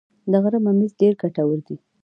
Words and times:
د 0.31 0.33
غره 0.43 0.59
ممیز 0.65 0.91
ډیر 1.01 1.13
ګټور 1.21 1.59
دي 1.67 1.75